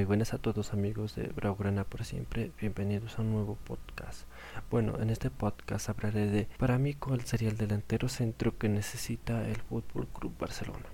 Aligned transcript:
Muy 0.00 0.06
buenas 0.06 0.32
a 0.32 0.38
todos 0.38 0.72
amigos 0.72 1.14
de 1.14 1.24
Braugrana 1.24 1.84
por 1.84 2.06
siempre, 2.06 2.52
bienvenidos 2.58 3.18
a 3.18 3.20
un 3.20 3.32
nuevo 3.32 3.58
podcast. 3.66 4.22
Bueno, 4.70 4.98
en 4.98 5.10
este 5.10 5.28
podcast 5.28 5.90
hablaré 5.90 6.26
de 6.26 6.48
para 6.56 6.78
mí 6.78 6.94
cuál 6.94 7.20
sería 7.26 7.50
el 7.50 7.58
delantero 7.58 8.08
centro 8.08 8.56
que 8.56 8.70
necesita 8.70 9.46
el 9.46 9.56
Fútbol 9.56 10.08
Club 10.08 10.32
Barcelona. 10.38 10.86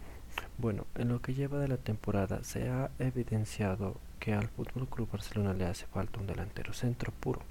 Bueno, 0.59 0.89
en 0.97 1.11
lo 1.11 1.23
que 1.23 1.35
lleva 1.35 1.61
de 1.61 1.69
la 1.69 1.77
temporada 1.77 2.43
se 2.43 2.69
ha 2.69 2.91
evidenciado 2.99 3.95
que 4.19 4.35
al 4.35 4.49
Fútbol 4.49 4.89
Club 4.89 5.09
Barcelona 5.13 5.55
le 5.55 5.67
hace 5.67 5.87
falta 5.87 6.19
un 6.19 6.27
delantero 6.27 6.73
centro 6.73 7.13
puro, 7.13 7.43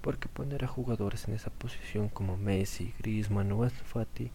porque 0.00 0.30
poner 0.30 0.64
a 0.64 0.68
jugadores 0.68 1.28
en 1.28 1.34
esa 1.34 1.50
posición 1.50 2.08
como 2.08 2.38
Messi, 2.38 2.94
Griezmann 3.00 3.52
o 3.52 3.68
Fati 3.68 4.30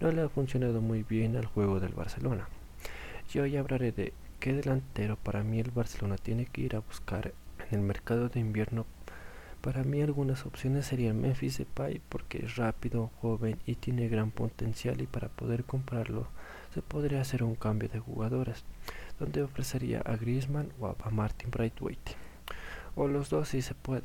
no 0.00 0.10
le 0.10 0.22
ha 0.22 0.28
funcionado 0.28 0.80
muy 0.80 1.04
bien 1.04 1.36
al 1.36 1.46
juego 1.46 1.78
del 1.78 1.92
Barcelona. 1.92 2.48
Y 3.32 3.38
hoy 3.38 3.56
hablaré 3.56 3.92
de 3.92 4.12
¿Qué 4.44 4.52
delantero 4.52 5.16
para 5.16 5.42
mí 5.42 5.58
el 5.58 5.70
Barcelona 5.70 6.18
tiene 6.18 6.44
que 6.44 6.60
ir 6.60 6.76
a 6.76 6.80
buscar 6.80 7.32
en 7.70 7.78
el 7.78 7.80
mercado 7.80 8.28
de 8.28 8.40
invierno? 8.40 8.84
Para 9.62 9.84
mí 9.84 10.02
algunas 10.02 10.44
opciones 10.44 10.84
serían 10.84 11.18
Memphis 11.18 11.56
Depay 11.56 12.02
porque 12.10 12.44
es 12.44 12.56
rápido, 12.56 13.10
joven 13.22 13.58
y 13.64 13.76
tiene 13.76 14.06
gran 14.06 14.30
potencial 14.30 15.00
y 15.00 15.06
para 15.06 15.30
poder 15.30 15.64
comprarlo 15.64 16.26
se 16.74 16.82
podría 16.82 17.22
hacer 17.22 17.42
un 17.42 17.54
cambio 17.54 17.88
de 17.88 18.00
jugadores 18.00 18.64
donde 19.18 19.42
ofrecería 19.42 20.00
a 20.00 20.14
Griezmann 20.14 20.74
o 20.78 20.88
a 20.88 21.10
Martin 21.10 21.50
Brightwaite 21.50 22.12
o 22.96 23.08
los 23.08 23.30
dos 23.30 23.48
si 23.48 23.62
se 23.62 23.74
puede. 23.74 24.04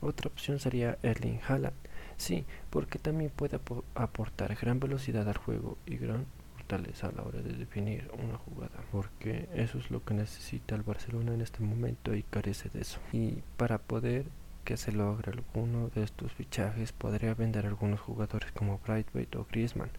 Otra 0.00 0.26
opción 0.26 0.58
sería 0.58 0.98
Erling 1.04 1.38
Haaland, 1.46 1.76
sí, 2.16 2.44
porque 2.70 2.98
también 2.98 3.30
puede 3.30 3.60
aportar 3.94 4.56
gran 4.56 4.80
velocidad 4.80 5.28
al 5.28 5.36
juego 5.36 5.78
y 5.86 5.96
gran 5.96 6.26
a 6.74 7.12
la 7.12 7.22
hora 7.22 7.40
de 7.42 7.52
definir 7.52 8.10
una 8.18 8.36
jugada, 8.38 8.82
porque 8.90 9.48
eso 9.54 9.78
es 9.78 9.90
lo 9.90 10.04
que 10.04 10.14
necesita 10.14 10.74
el 10.74 10.82
Barcelona 10.82 11.32
en 11.32 11.40
este 11.40 11.60
momento 11.60 12.14
y 12.14 12.24
carece 12.24 12.68
de 12.70 12.80
eso. 12.80 12.98
Y 13.12 13.42
para 13.56 13.78
poder 13.78 14.26
que 14.64 14.76
se 14.76 14.90
logre 14.90 15.30
alguno 15.30 15.90
de 15.94 16.02
estos 16.02 16.32
fichajes, 16.32 16.90
podría 16.90 17.34
vender 17.34 17.66
algunos 17.66 18.00
jugadores 18.00 18.50
como 18.50 18.80
Brightweight 18.84 19.36
o 19.36 19.46
Griezmann, 19.48 19.90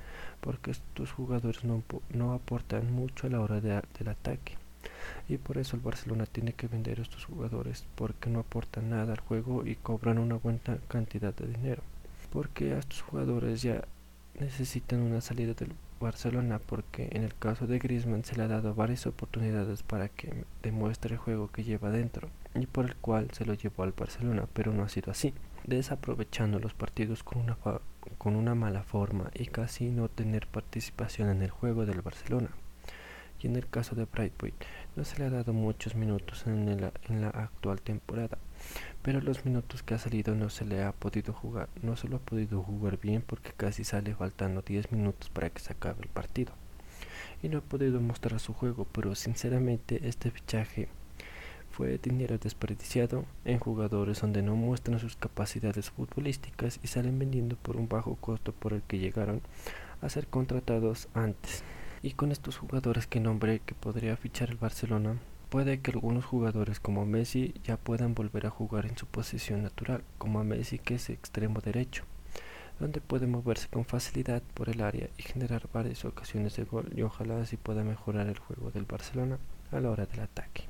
porque 0.41 0.72
estos 0.72 1.14
jugadores 1.14 1.64
no, 1.64 1.83
no 2.14 2.33
aportan 2.33 2.91
mucho 2.91 3.28
a 3.28 3.30
la 3.30 3.39
hora 3.39 3.61
de, 3.61 3.81
del 3.97 4.09
ataque. 4.09 4.58
Y 5.30 5.38
por 5.38 5.58
eso 5.58 5.78
el 5.78 5.81
Barcelona 5.81 6.25
tiene 6.25 6.52
que 6.52 6.67
vender 6.67 7.00
estos 7.00 7.23
jugadores, 7.23 7.86
porque 7.95 8.30
no 8.30 8.39
aportan 8.39 8.89
nada 8.89 9.13
al 9.13 9.22
juego 9.22 9.66
y 9.66 9.75
cobran 9.75 10.17
una 10.17 10.36
buena 10.36 10.59
cantidad 10.89 11.34
de 11.34 11.47
dinero. 11.47 11.81
Porque 12.31 12.73
a 12.73 12.80
estos 12.80 13.02
jugadores 13.02 13.61
ya 13.61 13.86
necesitan 14.38 15.00
una 15.00 15.22
salida 15.22 15.53
del 15.53 15.72
Barcelona 16.00 16.59
porque 16.59 17.09
en 17.12 17.23
el 17.23 17.36
caso 17.36 17.67
de 17.67 17.80
Griezmann 17.80 18.23
se 18.23 18.36
le 18.36 18.44
ha 18.44 18.48
dado 18.48 18.73
varias 18.76 19.08
oportunidades 19.08 19.84
para 19.84 20.09
que 20.09 20.45
demuestre 20.62 21.14
el 21.14 21.20
juego 21.20 21.50
que 21.50 21.64
lleva 21.64 21.90
dentro 21.90 22.30
y 22.56 22.66
por 22.66 22.86
el 22.86 22.95
cual 22.95 23.30
se 23.31 23.45
lo 23.45 23.53
llevó 23.53 23.84
al 23.84 23.94
Barcelona, 23.94 24.48
pero 24.53 24.73
no 24.73 24.84
ha 24.84 24.90
sido 24.90 25.12
así, 25.12 25.34
desaprovechando 25.66 26.59
los 26.59 26.73
partidos 26.73 27.23
con 27.23 27.42
una, 27.42 27.58
con 28.18 28.36
una 28.36 28.56
mala 28.56 28.84
forma 28.84 29.30
y 29.34 29.45
casi 29.48 29.90
no 29.90 30.09
tener 30.09 30.48
participación 30.48 31.30
en 31.30 31.42
el 31.42 31.50
juego 31.50 31.86
del 31.86 32.02
Barcelona. 32.02 32.50
Y 33.41 33.47
en 33.47 33.55
el 33.55 33.67
caso 33.67 33.95
de 33.95 34.05
Brightwood 34.05 34.53
no 34.95 35.03
se 35.03 35.19
le 35.19 35.25
ha 35.25 35.30
dado 35.30 35.53
muchos 35.53 35.95
minutos 35.95 36.45
en, 36.47 36.67
en 36.69 37.21
la 37.21 37.30
actual 37.30 37.81
temporada, 37.81 38.38
pero 39.02 39.21
los 39.21 39.45
minutos 39.45 39.83
que 39.83 39.94
ha 39.94 39.99
salido 39.99 40.35
no 40.35 40.49
se 40.49 40.66
le 40.66 40.83
ha 40.83 40.91
podido 40.91 41.33
jugar, 41.33 41.69
no 41.81 41.95
se 41.95 42.07
lo 42.07 42.17
ha 42.17 42.19
podido 42.19 42.61
jugar 42.63 42.99
bien 42.99 43.23
porque 43.25 43.52
casi 43.55 43.83
sale 43.83 44.16
faltando 44.16 44.61
10 44.61 44.91
minutos 44.91 45.29
para 45.29 45.49
que 45.49 45.59
se 45.59 45.73
acabe 45.73 46.02
el 46.02 46.09
partido. 46.09 46.53
Y 47.44 47.49
no 47.49 47.59
ha 47.59 47.61
podido 47.61 48.02
mostrar 48.02 48.39
su 48.39 48.53
juego, 48.53 48.88
pero 48.91 49.13
sinceramente 49.13 50.07
este 50.07 50.31
fichaje 50.31 50.89
fue 51.77 51.99
dinero 51.99 52.39
desperdiciado 52.39 53.25
en 53.45 53.59
jugadores 53.59 54.22
donde 54.22 54.41
no 54.41 54.55
muestran 54.55 54.99
sus 54.99 55.16
capacidades 55.16 55.91
futbolísticas 55.91 56.79
y 56.81 56.88
salen 56.88 57.19
vendiendo 57.19 57.55
por 57.55 57.77
un 57.77 57.88
bajo 57.88 58.16
costo 58.16 58.51
por 58.51 58.73
el 58.73 58.81
que 58.81 58.97
llegaron 58.97 59.41
a 60.01 60.09
ser 60.09 60.25
contratados 60.25 61.07
antes. 61.13 61.63
Y 62.02 62.12
con 62.12 62.31
estos 62.31 62.58
jugadores 62.58 63.08
que 63.08 63.19
nombré 63.19 63.59
que 63.59 63.75
podría 63.75 64.16
fichar 64.18 64.50
el 64.50 64.58
Barcelona, 64.58 65.18
Puede 65.50 65.80
que 65.80 65.91
algunos 65.91 66.25
jugadores 66.25 66.81
como 66.81 67.06
Messi 67.06 67.53
ya 67.63 67.78
puedan 67.78 68.13
volver 68.13 68.46
a 68.46 68.50
jugar 68.50 68.85
en 68.85 68.97
su 68.97 69.06
posición 69.06 69.63
natural, 69.63 70.03
como 70.18 70.41
a 70.41 70.44
Messi 70.44 70.78
que 70.78 70.96
es 70.96 71.09
extremo 71.09 71.62
derecho, 71.62 72.03
donde 72.81 73.00
puede 73.00 73.28
moverse 73.28 73.69
con 73.69 73.86
facilidad 73.86 74.44
por 74.53 74.68
el 74.68 74.81
área 74.81 75.07
y 75.18 75.24
generar 75.24 75.69
varias 75.72 76.03
ocasiones 76.03 76.57
de 76.57 76.66
gol 76.66 76.91
y 76.94 77.02
ojalá 77.02 77.40
así 77.40 77.56
pueda 77.56 77.86
mejorar 77.86 78.28
el 78.28 78.38
juego 78.38 78.72
del 78.72 78.84
Barcelona 78.84 79.40
a 79.72 79.80
la 79.80 79.90
hora 79.90 80.06
del 80.06 80.19
ataque. 80.19 80.66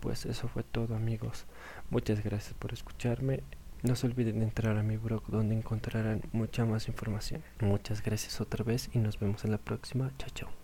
Pues 0.00 0.24
eso 0.24 0.48
fue 0.48 0.62
todo 0.62 0.96
amigos, 0.96 1.44
muchas 1.90 2.24
gracias 2.24 2.54
por 2.54 2.72
escucharme, 2.72 3.42
no 3.82 3.96
se 3.96 4.06
olviden 4.06 4.38
de 4.40 4.44
entrar 4.44 4.76
a 4.76 4.82
mi 4.82 4.96
blog 4.96 5.26
donde 5.28 5.54
encontrarán 5.54 6.22
mucha 6.32 6.64
más 6.64 6.88
información. 6.88 7.42
Muchas 7.60 8.02
gracias 8.02 8.40
otra 8.40 8.64
vez 8.64 8.90
y 8.92 8.98
nos 8.98 9.18
vemos 9.18 9.44
en 9.44 9.52
la 9.52 9.58
próxima, 9.58 10.12
chao 10.18 10.30
chao. 10.34 10.50